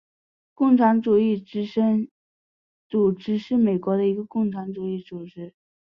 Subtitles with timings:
[0.55, 2.07] 共产主义之声
[2.89, 5.53] 组织是美国的一个共产主义组织。